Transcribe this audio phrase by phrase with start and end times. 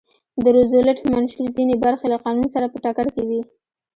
[0.43, 3.41] د روزولټ منشور ځینې برخې له قانون سره په ټکر کې وې.